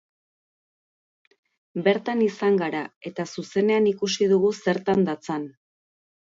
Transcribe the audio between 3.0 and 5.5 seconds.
eta zuzenean ikusi dugu zertan datzan.